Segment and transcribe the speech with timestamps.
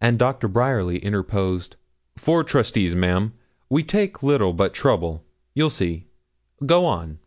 [0.00, 1.74] and Doctor Bryerly interposed
[2.16, 3.32] 'Four trustees, ma'am.
[3.68, 5.24] We take little but trouble
[5.56, 6.06] you'll see;
[6.64, 7.18] go on.'